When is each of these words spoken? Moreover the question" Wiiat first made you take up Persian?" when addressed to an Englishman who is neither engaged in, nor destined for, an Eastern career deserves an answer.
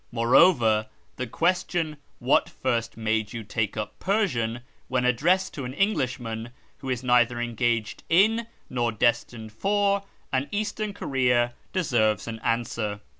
Moreover 0.11 0.87
the 1.17 1.27
question" 1.27 1.97
Wiiat 2.23 2.49
first 2.49 2.97
made 2.97 3.33
you 3.33 3.43
take 3.43 3.77
up 3.77 3.99
Persian?" 3.99 4.61
when 4.87 5.05
addressed 5.05 5.53
to 5.53 5.63
an 5.63 5.75
Englishman 5.75 6.49
who 6.79 6.89
is 6.89 7.03
neither 7.03 7.39
engaged 7.39 8.01
in, 8.09 8.47
nor 8.67 8.91
destined 8.91 9.51
for, 9.51 10.01
an 10.33 10.47
Eastern 10.51 10.95
career 10.95 11.53
deserves 11.71 12.27
an 12.27 12.39
answer. 12.39 13.01